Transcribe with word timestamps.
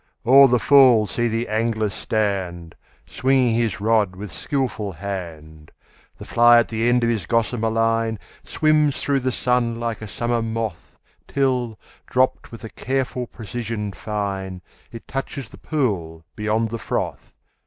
o'er 0.25 0.47
the 0.47 0.57
fall 0.57 1.05
see 1.05 1.27
the 1.27 1.47
angler 1.47 1.87
stand, 1.91 2.73
Swinging 3.05 3.53
his 3.53 3.79
rod 3.79 4.15
with 4.15 4.31
skilful 4.31 4.93
hand; 4.93 5.69
The 6.17 6.25
fly 6.25 6.57
at 6.57 6.69
the 6.69 6.89
end 6.89 7.03
of 7.03 7.09
his 7.11 7.27
gossamer 7.27 7.69
line 7.69 8.17
Swims 8.43 8.99
through 8.99 9.19
the 9.19 9.31
sun 9.31 9.79
like 9.79 10.01
a 10.01 10.07
summer 10.07 10.41
moth, 10.41 10.97
Till, 11.27 11.77
dropt 12.07 12.51
with 12.51 12.63
a 12.63 12.69
careful 12.69 13.27
precision 13.27 13.91
fine, 13.93 14.63
It 14.91 15.07
touches 15.07 15.51
the 15.51 15.59
pool 15.59 16.23
beyond 16.35 16.71
the 16.71 16.79
froth. 16.79 17.33